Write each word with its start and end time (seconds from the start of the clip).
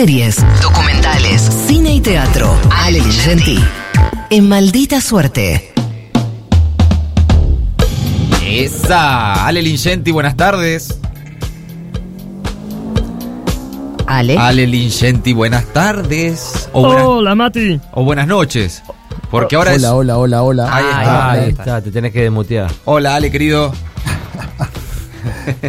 series, 0.00 0.36
documentales, 0.62 1.42
cine 1.66 1.92
y 1.96 2.00
teatro. 2.00 2.56
Ale 2.70 3.00
Lingenti. 3.00 3.62
En 4.30 4.48
Maldita 4.48 4.98
Suerte. 4.98 5.74
Esa, 8.42 9.44
Ale 9.46 9.60
Lingenti, 9.60 10.10
buenas 10.10 10.38
tardes. 10.38 10.98
Ale. 14.06 14.38
Ale 14.38 14.66
Lingenti, 14.66 15.34
buenas 15.34 15.66
tardes. 15.66 16.70
O 16.72 16.80
buenas, 16.86 17.04
Hola, 17.04 17.34
Mati. 17.34 17.78
o 17.92 18.02
buenas 18.02 18.26
noches. 18.26 18.82
Porque 19.30 19.56
ahora 19.56 19.74
es. 19.74 19.84
Hola, 19.84 20.16
hola, 20.16 20.16
hola, 20.16 20.42
hola. 20.42 20.74
Ahí 20.76 20.84
Ah, 20.86 21.00
está. 21.02 21.30
Ahí 21.30 21.40
ahí 21.40 21.50
está, 21.50 21.80
te 21.82 21.90
tenés 21.90 22.12
que 22.14 22.22
desmutear. 22.22 22.70
Hola, 22.86 23.16
Ale, 23.16 23.30
querido. 23.30 23.70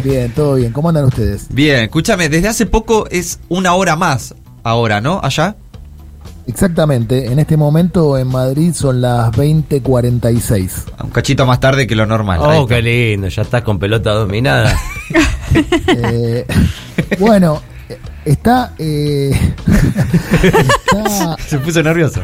Bien, 0.02 0.30
todo 0.32 0.54
bien. 0.54 0.72
¿Cómo 0.72 0.88
andan 0.88 1.04
ustedes? 1.04 1.46
Bien, 1.50 1.84
escúchame, 1.84 2.28
desde 2.28 2.48
hace 2.48 2.66
poco 2.66 3.06
es 3.10 3.40
una 3.48 3.74
hora 3.74 3.96
más 3.96 4.34
ahora, 4.62 5.00
¿no? 5.00 5.20
Allá. 5.22 5.56
Exactamente, 6.46 7.26
en 7.26 7.38
este 7.38 7.56
momento 7.56 8.18
en 8.18 8.26
Madrid 8.26 8.72
son 8.74 9.00
las 9.00 9.30
20:46. 9.30 10.84
Un 11.04 11.10
cachito 11.10 11.46
más 11.46 11.60
tarde 11.60 11.86
que 11.86 11.94
lo 11.94 12.04
normal. 12.04 12.40
Oh, 12.42 12.66
qué 12.66 12.82
lindo, 12.82 13.28
ya 13.28 13.42
estás 13.42 13.62
con 13.62 13.78
pelota 13.78 14.12
dominada. 14.12 14.76
Eh, 15.54 16.46
bueno, 17.18 17.60
eh, 17.86 17.98
está, 18.24 18.72
eh, 18.78 19.38
está- 20.12 21.36
Se 21.46 21.58
puso 21.58 21.82
nervioso. 21.82 22.20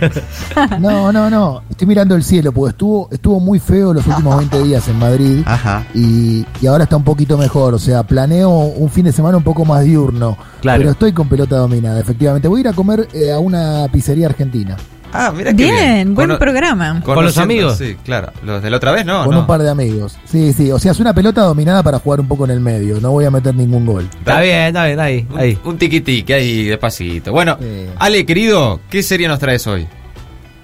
No, 0.81 1.13
no, 1.13 1.31
no. 1.31 1.63
Estoy 1.71 1.87
mirando 1.87 2.15
el 2.15 2.23
cielo 2.25 2.53
porque 2.53 2.71
estuvo, 2.71 3.09
estuvo 3.11 3.41
muy 3.41 3.59
feo 3.59 3.93
los 3.95 4.07
últimos 4.07 4.37
20 4.39 4.63
días 4.63 4.87
en 4.89 4.99
Madrid. 4.99 5.43
Ajá. 5.47 5.85
Y, 5.95 6.45
y 6.61 6.67
ahora 6.67 6.85
está 6.85 6.97
un 6.97 7.05
poquito 7.05 7.37
mejor. 7.39 7.75
O 7.75 7.79
sea, 7.79 8.03
planeo 8.03 8.51
un 8.51 8.91
fin 8.91 9.05
de 9.05 9.13
semana 9.13 9.37
un 9.37 9.45
poco 9.45 9.65
más 9.65 9.85
diurno. 9.85 10.37
Claro. 10.61 10.79
Pero 10.81 10.91
estoy 10.93 11.13
con 11.13 11.29
pelota 11.29 11.57
dominada, 11.57 12.01
efectivamente. 12.01 12.49
Voy 12.49 12.59
a 12.59 12.61
ir 12.63 12.69
a 12.69 12.73
comer 12.73 13.09
eh, 13.13 13.33
a 13.33 13.39
una 13.39 13.87
pizzería 13.93 14.27
argentina. 14.27 14.77
Ah, 15.13 15.33
mira 15.35 15.53
qué 15.55 15.65
bien. 15.65 15.75
Bien, 15.77 16.15
buen 16.15 16.39
programa. 16.39 17.01
¿Con 17.03 17.25
los 17.25 17.39
amigos? 17.39 17.79
Sí, 17.79 17.97
claro. 18.05 18.31
Los 18.45 18.63
de 18.63 18.71
la 18.71 18.77
otra 18.77 18.93
vez, 18.93 19.07
no. 19.07 19.25
con 19.25 19.35
no. 19.35 19.41
un 19.41 19.47
par 19.47 19.63
de 19.63 19.71
amigos. 19.71 20.19
Sí, 20.27 20.53
sí. 20.53 20.71
O 20.71 20.79
sea, 20.79 20.93
es 20.93 21.01
una 21.01 21.15
pelota 21.15 21.43
dominada 21.43 21.83
para 21.83 21.99
jugar 21.99 22.21
un 22.21 22.29
poco 22.29 22.45
en 22.45 22.51
el 22.51 22.61
medio. 22.61 23.01
No 23.01 23.11
voy 23.13 23.25
a 23.25 23.31
meter 23.31 23.55
ningún 23.55 23.87
gol. 23.87 24.09
está 24.19 24.41
bien, 24.41 24.67
está 24.69 24.85
bien, 24.87 25.01
ahí, 25.01 25.27
Un, 25.33 25.39
ahí. 25.39 25.59
un 25.65 25.79
tiquitique 25.79 26.35
ahí, 26.35 26.65
despacito. 26.65 27.33
Bueno, 27.33 27.57
Eh. 27.61 27.91
Ale, 27.99 28.27
querido, 28.27 28.81
¿qué 28.91 29.03
serie 29.03 29.29
nos 29.29 29.39
traes 29.39 29.67
hoy? 29.67 29.87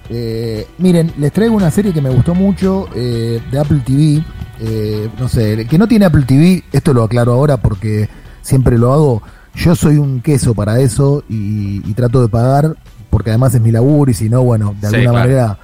Eh, 0.09 0.67
miren, 0.77 1.11
les 1.17 1.31
traigo 1.31 1.55
una 1.55 1.71
serie 1.71 1.91
que 1.91 2.01
me 2.01 2.09
gustó 2.09 2.35
mucho 2.35 2.87
eh, 2.95 3.41
de 3.51 3.59
Apple 3.59 3.81
TV. 3.85 4.23
Eh, 4.59 5.09
no 5.19 5.27
sé, 5.27 5.53
el 5.53 5.67
que 5.67 5.77
no 5.77 5.87
tiene 5.87 6.05
Apple 6.05 6.23
TV, 6.27 6.63
esto 6.71 6.93
lo 6.93 7.03
aclaro 7.03 7.33
ahora 7.33 7.57
porque 7.57 8.07
siempre 8.41 8.77
lo 8.77 8.93
hago. 8.93 9.23
Yo 9.55 9.73
soy 9.75 9.97
un 9.97 10.21
queso 10.21 10.53
para 10.53 10.79
eso 10.79 11.23
y, 11.29 11.77
y 11.89 11.93
trato 11.93 12.21
de 12.21 12.27
pagar 12.27 12.75
porque 13.15 13.29
además 13.29 13.55
es 13.55 13.61
mi 13.61 13.71
laburo 13.71 14.11
y 14.11 14.13
si 14.13 14.27
no, 14.29 14.43
bueno, 14.43 14.75
de 14.81 14.89
Sí, 14.89 14.95
alguna 14.97 15.11
claro. 15.11 15.27
manera 15.29 15.57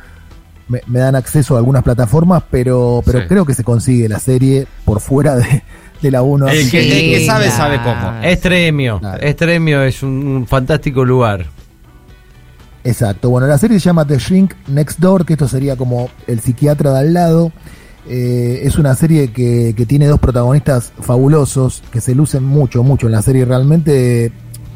me, 0.70 0.80
me 0.88 1.00
dan 1.00 1.16
acceso 1.18 1.56
a 1.56 1.58
algunas 1.58 1.84
plataformas, 1.84 2.44
pero, 2.50 3.02
pero 3.06 3.20
Sí. 3.20 3.26
creo 3.28 3.46
que 3.46 3.54
se 3.54 3.66
consigue 3.66 4.08
la 4.08 4.20
serie 4.20 4.68
por 4.86 5.02
fuera 5.02 5.36
de, 5.36 5.64
de 6.02 6.12
la 6.12 6.22
1. 6.22 6.48
El 6.48 6.58
el 6.60 6.72
que 6.72 7.26
sabe, 7.26 7.50
sabe 7.52 7.78
cómo. 7.84 8.22
Estremio, 8.24 9.00
Claro. 9.00 9.22
Estremio 9.22 9.84
es 9.84 10.02
un, 10.02 10.26
un 10.26 10.48
fantástico 10.48 11.04
lugar. 11.04 11.46
Exacto. 12.86 13.30
Bueno, 13.30 13.48
la 13.48 13.58
serie 13.58 13.80
se 13.82 13.86
llama 13.88 14.06
The 14.08 14.18
Shrink 14.18 14.54
Next 14.68 15.00
Door, 15.00 15.26
que 15.26 15.34
esto 15.34 15.50
sería 15.50 15.76
como 15.76 16.10
el 16.28 16.40
psiquiatra 16.40 16.94
de 16.94 17.00
al 17.00 17.14
lado. 17.14 17.52
Eh, 18.08 18.62
es 18.64 18.78
una 18.78 18.96
serie 18.96 19.32
que, 19.34 19.74
que 19.76 19.86
tiene 19.86 20.08
dos 20.08 20.22
protagonistas 20.22 20.94
fabulosos, 21.02 21.84
que 21.92 22.00
se 22.00 22.16
lucen 22.16 22.46
mucho, 22.46 22.82
mucho 22.82 23.08
en 23.08 23.12
la 23.12 23.22
serie. 23.22 23.44
Realmente 23.44 24.32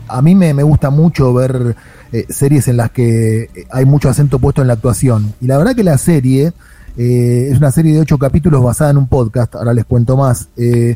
a 0.08 0.22
mí 0.22 0.36
me, 0.36 0.54
me 0.54 0.64
gusta 0.64 0.90
mucho 0.90 1.34
ver 1.34 1.76
eh, 2.12 2.26
series 2.30 2.68
en 2.68 2.78
las 2.78 2.92
que 2.92 3.50
hay 3.72 3.86
mucho 3.86 4.10
acento 4.10 4.40
puesto 4.40 4.62
en 4.62 4.68
la 4.68 4.74
actuación. 4.74 5.34
Y 5.42 5.48
la 5.48 5.58
verdad 5.58 5.76
que 5.76 5.84
la 5.84 5.98
serie 5.98 6.54
eh, 6.98 7.50
es 7.52 7.58
una 7.58 7.72
serie 7.72 7.94
de 7.94 8.00
ocho 8.00 8.18
capítulos 8.18 8.64
basada 8.64 8.92
en 8.92 8.98
un 8.98 9.08
podcast, 9.08 9.56
ahora 9.56 9.74
les 9.74 9.86
cuento 9.86 10.16
más. 10.18 10.50
Eh, 10.58 10.96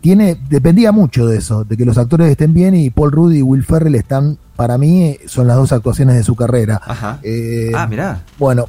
tiene, 0.00 0.36
dependía 0.48 0.92
mucho 0.92 1.26
de 1.26 1.38
eso, 1.38 1.64
de 1.64 1.76
que 1.76 1.84
los 1.84 1.98
actores 1.98 2.30
estén 2.30 2.54
bien 2.54 2.74
y 2.74 2.90
Paul 2.90 3.10
Rudd 3.10 3.32
y 3.32 3.42
Will 3.42 3.64
Ferrell 3.64 3.94
están, 3.96 4.38
para 4.54 4.78
mí, 4.78 5.04
eh, 5.04 5.20
son 5.26 5.46
las 5.46 5.56
dos 5.56 5.72
actuaciones 5.72 6.16
de 6.16 6.22
su 6.22 6.36
carrera. 6.36 6.80
Ajá. 6.84 7.18
Eh, 7.22 7.72
ah, 7.74 7.86
mirá. 7.86 8.20
bueno, 8.38 8.68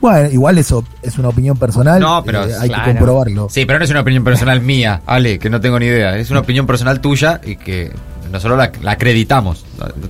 bueno, 0.00 0.30
igual 0.30 0.58
eso 0.58 0.84
es 1.02 1.18
una 1.18 1.28
opinión 1.28 1.56
personal. 1.56 2.00
No, 2.00 2.22
pero 2.24 2.44
eh, 2.44 2.52
hay 2.60 2.68
claro. 2.68 2.84
que 2.84 2.90
comprobarlo. 2.90 3.48
Sí, 3.50 3.64
pero 3.64 3.78
no 3.78 3.84
es 3.84 3.90
una 3.90 4.00
opinión 4.00 4.24
personal 4.24 4.60
mía, 4.60 5.02
Ale, 5.06 5.38
que 5.38 5.50
no 5.50 5.60
tengo 5.60 5.78
ni 5.78 5.86
idea. 5.86 6.16
Es 6.16 6.30
una 6.30 6.40
opinión 6.40 6.66
personal 6.66 7.00
tuya 7.00 7.40
y 7.44 7.56
que 7.56 7.90
nosotros 8.34 8.58
la, 8.58 8.70
la 8.82 8.90
acreditamos. 8.92 9.64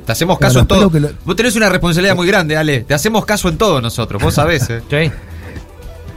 Te 0.04 0.12
hacemos 0.12 0.38
caso 0.38 0.52
Claro, 0.54 0.60
en 0.62 0.66
todo. 0.66 0.78
espero 0.86 0.90
que 0.92 1.00
lo- 1.14 1.18
Vos 1.24 1.36
tenés 1.36 1.54
una 1.56 1.68
responsabilidad 1.68 2.16
muy 2.16 2.26
grande, 2.26 2.56
Ale. 2.56 2.80
Te 2.80 2.94
hacemos 2.94 3.24
caso 3.24 3.48
en 3.48 3.56
todo 3.58 3.80
nosotros, 3.80 4.22
vos 4.22 4.34
sabés. 4.34 4.68
¿eh? 4.70 4.82
¿Sí? 4.90 5.10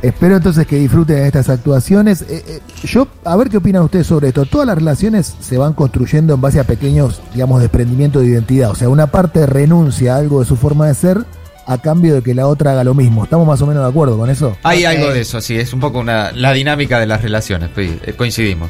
Espero 0.01 0.38
entonces 0.38 0.67
que 0.67 0.75
disfruten 0.78 1.16
de 1.17 1.25
estas 1.25 1.50
actuaciones. 1.50 2.22
Eh, 2.22 2.44
eh, 2.47 2.59
yo, 2.84 3.07
a 3.25 3.35
ver 3.35 3.50
qué 3.50 3.57
opinan 3.57 3.81
ustedes 3.81 4.06
sobre 4.06 4.28
esto. 4.28 4.46
Todas 4.46 4.67
las 4.67 4.75
relaciones 4.78 5.35
se 5.40 5.57
van 5.57 5.73
construyendo 5.73 6.35
en 6.35 6.41
base 6.41 6.59
a 6.59 6.63
pequeños, 6.66 7.19
digamos, 7.34 7.62
desprendimientos 7.62 8.22
de 8.22 8.28
identidad. 8.29 8.69
O 8.69 8.75
sea, 8.75 8.90
una 8.90 9.07
parte 9.07 9.46
renuncia 9.47 10.13
a 10.16 10.17
algo 10.19 10.40
de 10.40 10.46
su 10.46 10.56
forma 10.56 10.85
de 10.88 10.94
ser 10.94 11.25
a 11.66 11.79
cambio 11.79 12.13
de 12.13 12.22
que 12.22 12.35
la 12.35 12.46
otra 12.47 12.72
haga 12.73 12.84
lo 12.84 12.94
mismo. 12.94 13.23
¿Estamos 13.23 13.47
más 13.47 13.59
o 13.62 13.66
menos 13.66 13.84
de 13.84 13.90
acuerdo 13.90 14.17
con 14.19 14.29
eso? 14.29 14.56
Hay 14.63 14.85
algo 14.85 15.12
de 15.12 15.22
eso, 15.22 15.41
sí. 15.41 15.57
Es 15.57 15.73
un 15.73 15.79
poco 15.79 15.97
una, 16.00 16.31
la 16.31 16.53
dinámica 16.53 17.00
de 17.00 17.07
las 17.07 17.23
relaciones. 17.23 17.72
sí, 17.75 18.00
eh, 18.06 18.13
Coincidimos. 18.13 18.69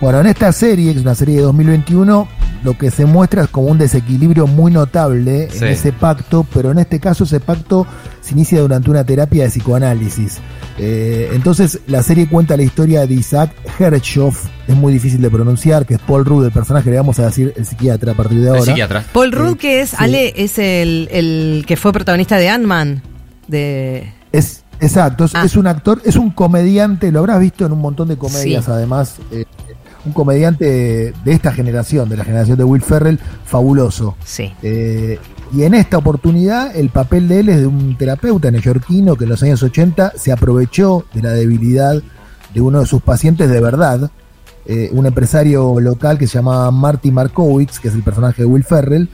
Bueno, 0.00 0.20
en 0.20 0.26
esta 0.26 0.50
serie, 0.52 0.92
que 0.94 0.98
es 1.00 1.04
una 1.04 1.14
serie 1.14 1.36
de 1.36 1.42
2021, 1.42 2.26
lo 2.64 2.76
que 2.76 2.90
se 2.90 3.04
muestra 3.06 3.44
es 3.44 3.48
como 3.48 3.68
un 3.68 3.78
desequilibrio 3.78 4.46
muy 4.46 4.70
notable 4.72 5.48
Sí. 5.50 5.58
en 5.58 5.68
ese 5.68 5.92
pacto, 5.92 6.46
pero 6.52 6.70
en 6.72 6.78
este 6.78 7.00
caso 7.00 7.24
ese 7.24 7.40
pacto 7.40 7.86
se 8.20 8.32
inicia 8.34 8.60
durante 8.60 8.90
una 8.90 9.04
terapia 9.04 9.44
de 9.44 9.50
psicoanálisis. 9.50 10.38
Eh, 10.78 11.30
entonces 11.32 11.80
la 11.86 12.02
serie 12.02 12.28
cuenta 12.28 12.56
la 12.56 12.62
historia 12.62 13.06
de 13.06 13.14
Isaac 13.14 13.52
Herchoff, 13.78 14.46
es 14.68 14.76
muy 14.76 14.92
difícil 14.92 15.20
de 15.20 15.30
pronunciar, 15.30 15.84
que 15.86 15.94
es 15.94 16.00
Paul 16.00 16.24
Rudd, 16.24 16.44
el 16.46 16.52
personaje, 16.52 16.90
le 16.90 16.96
vamos 16.96 17.18
a 17.18 17.26
decir 17.26 17.52
el 17.56 17.66
psiquiatra 17.66 18.12
a 18.12 18.14
partir 18.14 18.38
de 18.38 18.44
El 18.44 18.48
ahora. 18.50 18.62
psiquiatra. 18.62 19.04
Paul 19.12 19.32
Rudd, 19.32 19.52
Sí, 19.52 19.58
que 19.58 19.80
es, 19.80 19.90
sí. 19.90 19.96
Ale, 19.98 20.32
es 20.36 20.58
el, 20.58 21.08
el 21.10 21.64
que 21.66 21.76
fue 21.76 21.92
protagonista 21.92 22.36
de 22.36 22.48
Ant-Man. 22.50 23.02
De... 23.48 24.12
Es, 24.32 24.62
exacto, 24.80 25.24
es, 25.24 25.34
Ah. 25.34 25.42
es 25.44 25.56
un 25.56 25.66
actor, 25.66 26.00
es 26.04 26.16
un 26.16 26.30
comediante, 26.30 27.10
lo 27.10 27.18
habrás 27.20 27.40
visto 27.40 27.66
en 27.66 27.72
un 27.72 27.80
montón 27.80 28.08
de 28.08 28.16
comedias 28.16 28.64
Sí. 28.64 28.70
además, 28.70 29.16
eh, 29.32 29.44
un 30.04 30.12
comediante 30.12 31.12
de 31.12 31.32
esta 31.32 31.52
generación, 31.52 32.08
de 32.08 32.16
la 32.16 32.24
generación 32.24 32.56
de 32.56 32.64
Will 32.64 32.82
Ferrell, 32.82 33.18
fabuloso. 33.44 34.16
Sí. 34.24 34.52
Eh, 34.62 35.18
y 35.52 35.64
en 35.64 35.74
esta 35.74 35.98
oportunidad 35.98 36.74
el 36.76 36.90
papel 36.90 37.26
de 37.28 37.40
él 37.40 37.48
es 37.48 37.58
de 37.58 37.66
un 37.66 37.96
terapeuta 37.96 38.50
neoyorquino 38.50 39.16
que 39.16 39.24
en 39.24 39.30
los 39.30 39.42
años 39.42 39.62
80 39.62 40.12
se 40.16 40.32
aprovechó 40.32 41.04
de 41.12 41.22
la 41.22 41.32
debilidad 41.32 42.00
de 42.54 42.60
uno 42.60 42.80
de 42.80 42.86
sus 42.86 43.02
pacientes 43.02 43.50
de 43.50 43.60
verdad, 43.60 44.10
eh, 44.66 44.90
un 44.92 45.06
empresario 45.06 45.80
local 45.80 46.18
que 46.18 46.26
se 46.26 46.34
llamaba 46.34 46.70
Marty 46.70 47.10
Markowitz, 47.10 47.78
que 47.80 47.88
es 47.88 47.94
el 47.94 48.02
personaje 48.02 48.42
de 48.42 48.46
Will 48.46 48.64
Ferrell, 48.64 49.08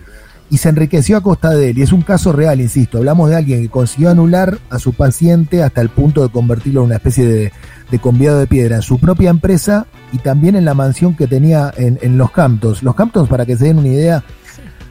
y 0.50 0.58
se 0.58 0.68
enriqueció 0.68 1.16
a 1.16 1.22
costa 1.22 1.50
de 1.50 1.70
él. 1.70 1.78
Y 1.78 1.82
es 1.82 1.92
un 1.92 2.02
caso 2.02 2.32
real, 2.32 2.60
insisto, 2.60 2.98
hablamos 2.98 3.30
de 3.30 3.36
alguien 3.36 3.62
que 3.62 3.68
consiguió 3.68 4.10
anular 4.10 4.58
a 4.70 4.78
su 4.78 4.92
paciente 4.92 5.62
hasta 5.62 5.80
el 5.80 5.88
punto 5.88 6.22
de 6.22 6.28
convertirlo 6.28 6.80
en 6.80 6.86
una 6.86 6.96
especie 6.96 7.26
de, 7.26 7.52
de 7.90 7.98
conviado 7.98 8.38
de 8.38 8.46
piedra 8.46 8.76
en 8.76 8.82
su 8.82 8.98
propia 8.98 9.30
empresa 9.30 9.86
y 10.12 10.18
también 10.18 10.56
en 10.56 10.64
la 10.64 10.74
mansión 10.74 11.16
que 11.16 11.26
tenía 11.26 11.72
en, 11.76 11.98
en 12.02 12.18
Los 12.18 12.30
Hamptons. 12.36 12.82
Los 12.82 12.98
Hamptons, 12.98 13.28
para 13.28 13.44
que 13.46 13.56
se 13.56 13.66
den 13.66 13.78
una 13.78 13.88
idea, 13.88 14.22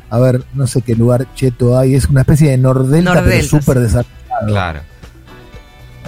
a 0.09 0.19
ver, 0.19 0.43
no 0.53 0.67
sé 0.67 0.81
qué 0.81 0.95
lugar 0.95 1.27
cheto 1.35 1.77
hay, 1.77 1.95
es 1.95 2.07
una 2.09 2.21
especie 2.21 2.51
de 2.51 2.57
Nordelta, 2.57 3.11
pero 3.11 3.21
Nordelta, 3.25 3.47
súper 3.47 3.77
sí. 3.77 3.83
desarrollado. 3.83 4.47
Claro. 4.47 4.79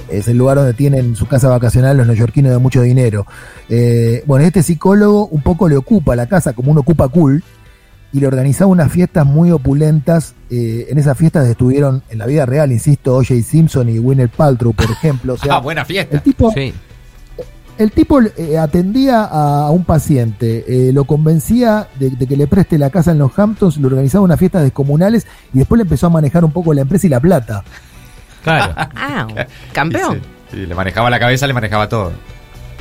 Es 0.09 0.27
el 0.27 0.37
lugar 0.37 0.57
donde 0.57 0.73
tienen 0.73 1.15
su 1.15 1.27
casa 1.27 1.49
vacacional 1.49 1.97
los 1.97 2.07
neoyorquinos 2.07 2.51
de 2.51 2.57
mucho 2.59 2.81
dinero. 2.81 3.25
Eh, 3.67 4.23
bueno, 4.25 4.45
este 4.45 4.63
psicólogo 4.63 5.27
un 5.27 5.41
poco 5.41 5.67
le 5.67 5.75
ocupa 5.75 6.15
la 6.15 6.27
casa 6.27 6.53
como 6.53 6.71
un 6.71 6.77
ocupa 6.77 7.09
cool 7.09 7.43
y 8.13 8.21
le 8.21 8.27
organizaba 8.27 8.71
unas 8.71 8.89
fiestas 8.91 9.25
muy 9.25 9.51
opulentas. 9.51 10.33
Eh, 10.49 10.87
en 10.89 10.97
esas 10.97 11.17
fiestas 11.17 11.47
estuvieron 11.47 12.03
en 12.09 12.19
la 12.19 12.25
vida 12.25 12.45
real, 12.45 12.71
insisto, 12.71 13.15
O.J. 13.15 13.41
Simpson 13.41 13.89
y 13.89 13.99
Winner 13.99 14.29
Paltrow, 14.29 14.73
por 14.73 14.89
ejemplo. 14.89 15.33
O 15.33 15.37
sea, 15.37 15.55
ah, 15.55 15.59
buena 15.59 15.83
fiesta. 15.83 16.15
el 16.15 16.23
tipo, 16.23 16.51
Sí. 16.53 16.73
El 17.77 17.91
tipo 17.91 18.19
eh, 18.21 18.57
atendía 18.57 19.21
a, 19.23 19.67
a 19.67 19.71
un 19.71 19.83
paciente, 19.85 20.65
eh, 20.67 20.91
lo 20.93 21.05
convencía 21.05 21.87
de, 21.99 22.09
de 22.11 22.27
que 22.27 22.35
le 22.37 22.47
preste 22.47 22.77
la 22.77 22.89
casa 22.89 23.11
en 23.11 23.19
los 23.19 23.37
Hamptons, 23.37 23.77
le 23.77 23.87
organizaba 23.87 24.23
unas 24.23 24.39
fiestas 24.39 24.63
descomunales 24.63 25.25
y 25.53 25.59
después 25.59 25.77
le 25.77 25.83
empezó 25.83 26.07
a 26.07 26.09
manejar 26.09 26.43
un 26.45 26.51
poco 26.51 26.73
la 26.73 26.81
empresa 26.81 27.07
y 27.07 27.09
la 27.09 27.19
plata. 27.19 27.63
Claro. 28.43 28.73
Ah, 28.75 29.27
campeón. 29.73 30.21
Sí, 30.51 30.57
sí, 30.57 30.65
le 30.65 30.75
manejaba 30.75 31.09
la 31.09 31.19
cabeza, 31.19 31.47
le 31.47 31.53
manejaba 31.53 31.87
todo. 31.89 32.11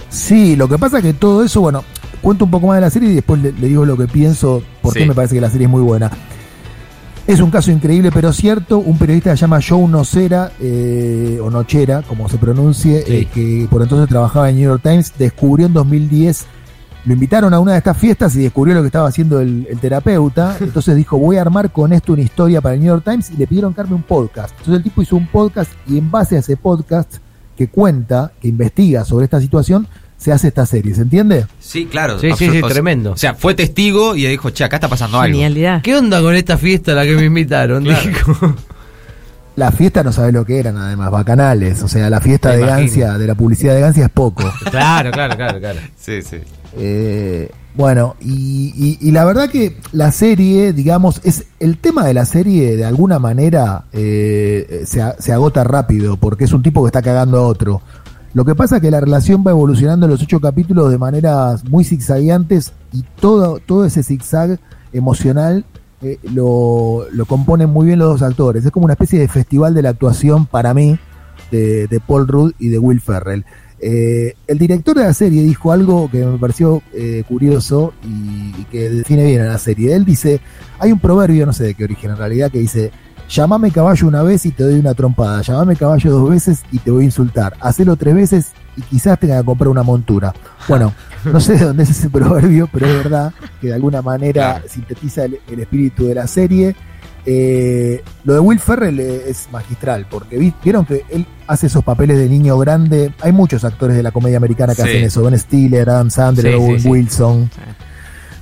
Sí, 0.09 0.57
lo 0.57 0.69
que 0.69 0.79
pasa 0.79 1.03
que 1.03 1.13
todo 1.13 1.45
eso, 1.45 1.61
bueno, 1.61 1.83
cuento 2.23 2.45
un 2.45 2.51
poco 2.51 2.69
más 2.69 2.77
de 2.77 2.81
la 2.83 2.91
serie 2.91 3.11
y 3.11 3.15
después 3.15 3.41
le, 3.43 3.53
le 3.53 3.69
digo 3.69 3.85
lo 3.85 3.97
que 3.97 4.07
pienso, 4.07 4.63
porque 4.83 5.01
Sí. 5.01 5.07
me 5.07 5.15
parece 5.15 5.35
que 5.35 5.41
la 5.41 5.51
serie 5.51 5.67
es 5.67 5.71
muy 5.71 5.83
buena. 5.83 6.11
Es 7.27 7.41
un 7.41 7.51
caso 7.51 7.73
increíble, 7.73 8.11
pero 8.13 8.33
cierto. 8.33 8.79
Un 8.79 8.99
periodista 8.99 9.31
que 9.33 9.37
se 9.37 9.41
llama 9.41 9.59
Joe 9.67 9.89
Nocera, 9.89 10.53
eh, 10.61 11.41
o 11.43 11.51
Nochera, 11.51 12.03
como 12.03 12.29
se 12.29 12.39
pronuncie, 12.39 13.03
Sí. 13.05 13.13
eh, 13.15 13.29
que 13.33 13.67
por 13.69 13.83
entonces 13.83 14.09
trabajaba 14.09 14.49
en 14.49 14.57
New 14.57 14.65
York 14.71 14.83
Times, 14.83 15.13
descubrió 15.19 15.67
en 15.67 15.73
2010 15.73 16.47
lo 17.05 17.13
invitaron 17.13 17.55
a 17.55 17.61
una 17.61 17.71
de 17.71 17.79
estas 17.79 17.97
fiestas 17.97 18.35
y 18.35 18.41
descubrió 18.41 18.75
lo 18.75 18.81
que 18.81 18.87
estaba 18.89 19.07
haciendo 19.07 19.39
el, 19.41 19.65
el 19.71 19.79
terapeuta. 19.79 20.57
Entonces 20.61 20.97
dijo, 20.97 21.17
voy 21.17 21.37
a 21.37 21.43
armar 21.43 21.71
con 21.71 21.93
esto 21.93 22.15
una 22.15 22.23
historia 22.23 22.61
para 22.61 22.75
el 22.75 22.81
New 22.81 22.89
York 22.89 23.05
Times 23.05 23.31
y 23.31 23.37
le 23.37 23.47
pidieron 23.47 23.73
que 23.73 23.81
arme 23.81 23.95
un 23.95 24.03
podcast. 24.03 24.51
Entonces 24.51 24.75
el 24.75 24.83
tipo 24.83 25.03
hizo 25.03 25.15
un 25.15 25.29
podcast 25.29 25.71
y 25.87 25.99
en 25.99 26.11
base 26.11 26.35
a 26.35 26.41
ese 26.41 26.57
podcast 26.57 27.19
que 27.57 27.69
cuenta, 27.69 28.33
que 28.43 28.49
investiga 28.49 29.05
sobre 29.05 29.27
esta 29.27 29.41
situación, 29.41 29.87
se 30.17 30.33
hace 30.33 30.49
esta 30.49 30.65
serie, 30.67 30.95
¿se 30.95 31.03
entiende? 31.03 31.47
Sí, 31.61 31.87
claro. 31.87 32.19
Sí, 32.19 32.31
sí, 32.37 32.49
sí, 32.51 32.61
tremendo. 32.63 33.13
O 33.13 33.17
sea, 33.17 33.35
fue 33.35 33.55
testigo 33.55 34.17
y 34.17 34.27
dijo, 34.27 34.51
che, 34.51 34.65
acá 34.65 34.77
está 34.77 34.89
pasando 34.89 35.21
algo. 35.21 35.33
Genialidad. 35.35 35.83
¿Qué 35.83 35.95
onda 35.97 36.21
con 36.23 36.35
esta 36.35 36.57
fiesta 36.59 36.93
a 36.93 36.95
la 36.97 37.05
que 37.05 37.15
me 37.17 37.25
invitaron? 37.25 37.85
Claro. 37.85 38.09
Dijo. 38.09 38.55
La 39.57 39.73
fiesta 39.73 40.03
no 40.03 40.13
sabe 40.13 40.33
lo 40.33 40.45
que 40.45 40.59
eran, 40.59 40.77
además, 40.77 41.11
bacanales. 41.11 41.83
O 41.83 41.89
sea, 41.89 42.11
la 42.11 42.21
fiesta 42.21 42.51
Me 42.51 42.57
de 42.57 42.63
imagino. 42.63 42.81
Gancia, 42.81 43.19
de 43.19 43.27
la 43.27 43.35
publicidad 43.35 43.75
de 43.75 43.81
Gancia 43.81 44.05
es 44.05 44.11
poco. 44.11 44.45
Claro, 44.71 45.11
claro, 45.11 45.35
claro, 45.37 45.59
claro. 45.59 45.81
Sí, 45.99 46.21
sí. 46.23 46.37
Eh, 46.79 47.51
bueno, 47.75 48.17
y, 48.21 48.73
y- 48.77 49.09
y 49.09 49.13
la 49.13 49.25
verdad 49.25 49.49
que 49.49 49.77
la 49.93 50.13
serie, 50.13 50.73
digamos, 50.75 51.21
es 51.25 51.45
el 51.61 51.79
tema 51.79 52.07
de 52.07 52.13
la 52.15 52.25
serie 52.27 52.77
de 52.77 52.85
alguna 52.85 53.19
manera 53.19 53.85
eh, 53.93 54.85
se 54.87 55.33
agota 55.33 55.65
rápido 55.65 56.17
porque 56.19 56.45
es 56.45 56.53
un 56.53 56.63
tipo 56.63 56.83
que 56.83 56.89
está 56.89 57.01
cagando 57.03 57.39
a 57.39 57.43
otro. 57.47 57.81
Lo 58.37 58.45
que 58.45 58.55
pasa 58.55 58.77
es 58.77 58.83
que 58.83 58.91
la 58.91 59.01
relación 59.01 59.43
va 59.47 59.53
evolucionando 59.53 60.05
en 60.05 60.13
los 60.13 60.21
ocho 60.21 60.41
capítulos 60.41 60.91
de 60.91 60.99
maneras 60.99 61.65
muy 61.65 61.85
zigzagueantes 61.85 62.75
y 62.93 63.03
todo, 63.19 63.61
todo 63.65 63.87
ese 63.87 64.03
zigzag 64.03 64.61
emocional 64.93 65.65
eh, 66.03 66.19
lo, 66.35 67.07
lo 67.13 67.25
componen 67.25 67.71
muy 67.71 67.87
bien 67.87 67.99
los 67.99 68.11
dos 68.11 68.21
actores. 68.21 68.63
Es 68.63 68.71
como 68.71 68.85
una 68.85 68.93
especie 68.93 69.19
de 69.19 69.29
festival 69.29 69.73
de 69.73 69.81
la 69.81 69.89
actuación 69.89 70.45
para 70.45 70.75
mí 70.75 70.99
de, 71.51 71.87
de 71.87 71.99
Paul 71.99 72.29
Rudd 72.29 72.53
y 72.59 72.69
de 72.69 72.79
Will 72.79 73.01
Ferrell. 73.01 73.47
Eh, 73.81 74.35
el 74.47 74.59
director 74.59 74.95
de 74.95 75.05
la 75.05 75.15
serie 75.15 75.43
dijo 75.43 75.73
algo 75.73 76.11
que 76.11 76.23
me 76.27 76.37
pareció 76.37 76.83
eh, 76.93 77.25
curioso 77.27 77.95
y, 78.05 78.55
y 78.61 78.67
que 78.71 78.91
define 78.91 79.25
bien 79.25 79.41
a 79.41 79.47
la 79.47 79.59
serie. 79.59 79.95
Él 79.95 80.05
dice, 80.05 80.43
hay 80.79 80.93
un 80.93 81.01
proverbio, 81.01 81.47
no 81.47 81.55
sé 81.55 81.65
de 81.65 81.75
qué 81.75 81.85
origen 81.85 82.11
en 82.11 82.19
realidad, 82.19 82.51
que 82.51 82.59
dice, 82.59 82.91
llamame 83.29 83.71
caballo 83.71 84.07
una 84.09 84.23
vez 84.23 84.47
y 84.47 84.51
te 84.53 84.63
doy 84.65 84.75
una 84.79 84.95
trompada, 84.95 85.43
llamame 85.43 85.77
caballo 85.77 86.11
dos 86.11 86.31
veces 86.31 86.63
y 86.73 86.79
te 86.79 86.91
voy 86.91 87.03
a 87.03 87.07
insultar, 87.07 87.55
hacelo 87.61 87.97
tres 87.97 88.15
veces 88.15 88.47
y 88.77 88.83
quizás 88.83 89.19
tenga 89.19 89.39
que 89.39 89.45
comprar 89.45 89.69
una 89.69 89.83
montura. 89.83 90.35
Bueno, 90.69 90.93
no 91.25 91.41
sé 91.41 91.55
de 91.59 91.65
dónde 91.65 91.83
es 91.85 91.91
ese 91.91 92.11
proverbio, 92.11 92.69
pero 92.73 92.87
es 92.87 92.95
verdad 92.97 93.33
que 93.61 93.69
de 93.69 93.75
alguna 93.75 94.03
manera 94.03 94.63
sintetiza 94.69 95.25
el, 95.25 95.39
el 95.51 95.61
espíritu 95.61 96.07
de 96.07 96.15
la 96.15 96.27
serie. 96.27 96.77
Eh, 97.29 98.05
lo 98.23 98.35
de 98.35 98.39
Will 98.39 98.61
Ferrell 98.61 99.01
eh, 99.01 99.23
es 99.29 99.49
magistral, 99.51 100.07
porque 100.09 100.39
vi- 100.39 100.55
vieron 100.63 100.85
que 100.87 101.05
él 101.09 101.27
hace 101.49 101.67
esos 101.67 101.83
papeles 101.83 102.19
de 102.19 102.29
niño 102.29 102.57
grande. 102.57 103.13
Hay 103.21 103.33
muchos 103.33 103.65
actores 103.65 103.97
de 103.97 104.03
la 104.05 104.13
comedia 104.13 104.37
americana 104.37 104.77
que 104.77 104.83
Sí. 104.83 104.89
hacen 104.89 105.03
eso: 105.05 105.23
Ben 105.25 105.37
Stiller, 105.37 105.91
Adam 105.91 106.09
Sandler, 106.09 106.53
sí, 106.53 106.59
Owen 106.61 106.81
sí. 106.81 106.89
Wilson. 106.89 107.51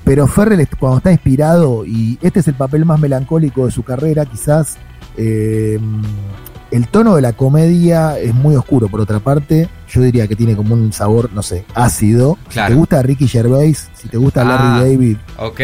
Pero 0.05 0.27
Ferrell, 0.27 0.69
cuando 0.79 0.99
está 0.99 1.13
inspirado, 1.13 1.85
y 1.87 2.19
este 2.23 2.41
es 2.41 2.49
el 2.49 2.55
papel 2.55 2.85
más 2.85 3.01
melancólico 3.01 3.65
de 3.67 3.73
su 3.73 3.83
carrera, 3.83 4.27
quizás 4.27 4.77
eh, 5.17 5.79
el 6.71 6.89
tono 6.89 7.15
de 7.17 7.23
la 7.23 7.33
comedia 7.33 8.19
es 8.19 8.35
muy 8.35 8.55
oscuro. 8.57 8.89
Por 8.89 9.01
otra 9.01 9.21
parte, 9.21 9.69
yo 9.89 10.03
diría 10.03 10.27
que 10.27 10.37
tiene 10.37 10.55
como 10.57 10.75
un 10.75 10.93
sabor, 10.93 11.31
no 11.33 11.43
sé, 11.43 11.65
ácido. 11.75 12.37
Si 12.49 12.55
Claro. 12.55 12.75
te 12.75 12.79
gusta 12.79 13.03
Ricky 13.03 13.29
Gervais, 13.29 13.89
si 13.95 14.09
te 14.09 14.19
gusta 14.19 14.43
Ah. 14.43 14.45
Larry 14.45 14.91
David, 14.91 15.17
Ok, 15.39 15.61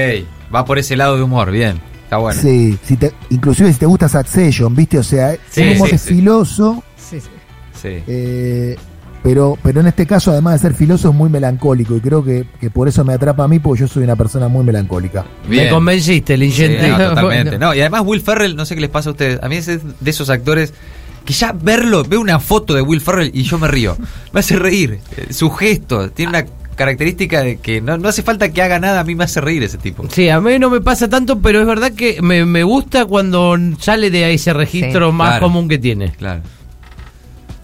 va 0.55 0.65
por 0.65 0.79
ese 0.79 0.97
lado 0.97 1.17
de 1.17 1.23
humor, 1.23 1.51
bien. 1.51 1.81
Está 2.05 2.17
bueno. 2.17 2.41
Sí, 2.41 2.79
si 2.83 2.97
te, 2.97 3.13
inclusive 3.29 3.73
si 3.73 3.79
te 3.79 3.87
gusta 3.87 4.09
Succession, 4.09 4.75
¿viste? 4.75 4.99
O 4.99 5.03
sea, 5.03 5.33
Sí, 5.51 5.61
es 5.63 5.67
un 5.71 5.77
humor 5.77 5.89
sí, 5.91 5.99
sí. 5.99 6.15
filoso, 6.15 6.83
Sí, 6.97 7.21
sí. 7.21 7.29
Sí. 7.83 7.89
eh, 8.07 8.77
pero, 9.23 9.59
pero 9.63 9.81
en 9.81 9.87
este 9.87 10.07
caso, 10.07 10.31
además 10.33 10.55
de 10.55 10.69
ser 10.69 10.75
filoso, 10.77 11.11
es 11.11 11.15
muy 11.15 11.29
melancólico. 11.29 11.95
Y 11.97 12.01
creo 12.01 12.25
que, 12.25 12.47
que 12.61 12.71
por 12.71 12.89
eso 12.89 13.05
me 13.05 13.13
atrapa 13.13 13.45
a 13.45 13.49
mí, 13.49 13.59
porque 13.59 13.81
yo 13.81 13.89
soy 13.89 14.03
una 14.05 14.17
persona 14.17 14.49
muy 14.49 14.65
melancólica. 14.65 15.25
Bien. 15.49 15.65
Me 15.65 15.71
convenciste, 15.71 16.35
Sí, 16.35 16.41
Lingente. 16.41 16.89
no, 16.89 16.97
totalmente. 17.11 17.51
Bueno. 17.51 17.67
No, 17.67 17.75
y 17.75 17.81
además 17.81 18.03
Will 18.05 18.21
Ferrell, 18.23 18.57
no 18.57 18.65
sé 18.65 18.75
qué 18.75 18.81
les 18.81 18.91
pasa 18.91 19.11
a 19.11 19.13
ustedes. 19.13 19.39
A 19.43 19.49
mí 19.49 19.57
es 19.57 19.67
de 19.67 20.11
esos 20.11 20.31
actores 20.31 20.73
que 21.25 21.35
ya 21.35 21.53
verlo, 21.53 22.03
veo 22.05 22.21
una 22.21 22.41
foto 22.41 22.75
de 22.75 22.81
Will 22.83 23.01
Ferrell 23.03 23.31
y 23.35 23.43
yo 23.43 23.59
me 23.59 23.69
río. 23.69 23.97
Me 24.33 24.41
hace 24.41 24.57
reír. 24.57 25.01
Eh, 25.17 25.33
Su 25.35 25.51
gesto 25.51 26.11
tiene 26.11 26.31
una 26.31 26.45
característica 26.75 27.43
de 27.43 27.59
que 27.59 27.83
no, 27.83 27.99
no 27.99 28.09
hace 28.09 28.23
falta 28.23 28.49
que 28.51 28.63
haga 28.63 28.79
nada, 28.79 29.01
a 29.01 29.05
mí 29.05 29.15
me 29.15 29.25
hace 29.25 29.43
reír 29.43 29.63
ese 29.63 29.77
tipo. 29.77 30.03
Sí, 30.11 30.31
a 30.31 30.41
mí 30.41 30.59
no 30.59 30.71
me 30.71 30.81
pasa 30.81 31.11
tanto, 31.11 31.39
pero 31.41 31.61
es 31.61 31.67
verdad 31.67 31.93
que 31.93 32.23
me, 32.23 32.47
me 32.47 32.63
gusta 32.65 33.05
cuando 33.05 33.55
sale 33.79 34.11
de 34.11 34.33
ese 34.33 34.55
registro 34.55 35.09
Sí. 35.11 35.15
más 35.15 35.29
Claro. 35.33 35.47
común 35.47 35.69
que 35.69 35.77
tiene. 35.77 36.13
Claro. 36.13 36.41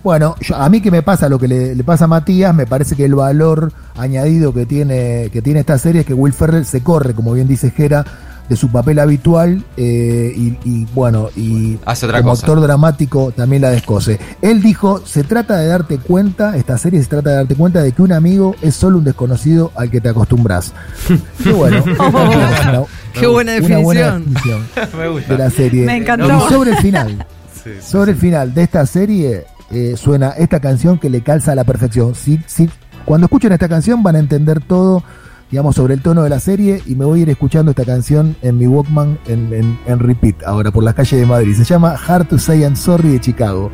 Bueno, 0.06 0.36
yo- 0.40 0.54
a 0.54 0.68
mí 0.68 0.80
que 0.80 0.92
me 0.92 1.02
pasa 1.02 1.28
lo 1.28 1.36
que 1.36 1.48
le, 1.48 1.74
le 1.74 1.82
pasa 1.82 2.04
a 2.04 2.06
Matías, 2.06 2.54
me 2.54 2.64
parece 2.64 2.94
que 2.94 3.04
el 3.06 3.16
valor 3.16 3.72
añadido 3.96 4.54
que 4.54 4.64
tiene, 4.64 5.30
que 5.32 5.42
tiene 5.42 5.58
esta 5.58 5.78
serie 5.78 6.02
es 6.02 6.06
que 6.06 6.14
Will 6.14 6.32
Ferrell 6.32 6.64
se 6.64 6.80
corre, 6.80 7.12
como 7.12 7.32
bien 7.32 7.48
dice 7.48 7.72
Jera, 7.72 8.04
de 8.48 8.54
su 8.54 8.68
papel 8.70 9.00
habitual 9.00 9.64
eh, 9.76 10.32
y, 10.36 10.56
y, 10.64 10.86
bueno, 10.94 11.30
y 11.34 11.80
Hace 11.86 12.06
otra 12.06 12.18
como 12.20 12.30
cosa. 12.30 12.46
actor 12.46 12.60
dramático 12.60 13.32
también 13.34 13.62
la 13.62 13.70
descose. 13.70 14.20
Él 14.42 14.62
dijo, 14.62 15.04
se 15.04 15.24
trata 15.24 15.56
de 15.56 15.66
darte 15.66 15.98
cuenta, 15.98 16.56
esta 16.56 16.78
serie 16.78 17.02
se 17.02 17.08
trata 17.08 17.30
de 17.30 17.36
darte 17.38 17.56
cuenta 17.56 17.82
de 17.82 17.90
que 17.90 18.02
un 18.02 18.12
amigo 18.12 18.54
es 18.62 18.76
solo 18.76 18.98
un 18.98 19.04
desconocido 19.04 19.72
al 19.74 19.90
que 19.90 20.00
te 20.00 20.10
acostumbras. 20.10 20.72
Qué 21.42 21.50
bueno. 21.50 21.82
Una- 21.82 22.84
Qué 23.12 23.26
buena 23.26 23.56
una 23.60 23.78
buena 23.78 24.18
definición. 24.20 24.24
definición 24.72 25.28
de 25.28 25.36
la 25.38 25.50
serie. 25.50 25.84
Me 25.86 25.96
encantó. 25.96 26.26
Y 26.28 26.48
sobre 26.52 26.70
el 26.70 26.76
final, 26.76 27.26
sobre 27.82 28.12
el 28.12 28.18
final 28.18 28.54
de 28.54 28.62
esta 28.62 28.86
serie 28.86 29.44
eh, 29.70 29.94
suena 29.96 30.30
esta 30.30 30.60
canción 30.60 30.98
que 30.98 31.10
le 31.10 31.22
calza 31.22 31.52
a 31.52 31.54
la 31.54 31.64
perfección. 31.64 32.14
Si, 32.14 32.40
si- 32.46 32.68
cuando 33.04 33.26
escuchen 33.26 33.52
esta 33.52 33.68
canción 33.68 34.02
van 34.02 34.16
a 34.16 34.18
entender 34.18 34.60
todo, 34.60 35.02
digamos, 35.50 35.76
sobre 35.76 35.94
el 35.94 36.02
tono 36.02 36.22
de 36.22 36.30
la 36.30 36.40
serie 36.40 36.82
y 36.86 36.94
me 36.96 37.04
voy 37.04 37.20
a 37.20 37.22
ir 37.22 37.30
escuchando 37.30 37.70
esta 37.70 37.84
canción 37.84 38.36
en 38.42 38.58
mi 38.58 38.66
Walkman 38.66 39.18
en, 39.26 39.52
en- 39.52 39.78
en 39.86 39.98
repeat 39.98 40.42
ahora 40.44 40.70
por 40.70 40.82
las 40.84 40.94
calles 40.94 41.20
de 41.20 41.26
Madrid. 41.26 41.54
Se 41.56 41.64
llama 41.64 41.94
Hard 41.94 42.26
to 42.28 42.38
Say 42.38 42.62
I'm 42.62 42.76
Sorry 42.76 43.10
de 43.10 43.20
Chicago. 43.20 43.70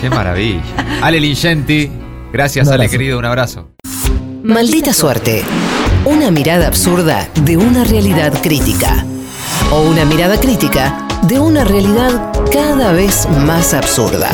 Qué 0.00 0.08
maravilla. 0.10 0.62
Ale 1.02 1.20
Lingenti, 1.20 1.90
gracias 2.32 2.68
Ale 2.68 2.88
querido, 2.88 3.18
un 3.18 3.24
abrazo. 3.24 3.70
Maldita 4.42 4.92
suerte. 4.92 5.44
Una 6.04 6.30
mirada 6.30 6.66
absurda 6.66 7.28
de 7.44 7.56
una 7.56 7.84
realidad 7.84 8.32
crítica. 8.42 9.04
O 9.72 9.82
una 9.88 10.04
mirada 10.04 10.38
crítica 10.40 11.06
de 11.28 11.38
una 11.38 11.62
realidad 11.64 12.32
cada 12.52 12.92
vez 12.92 13.28
más 13.46 13.72
absurda. 13.72 14.28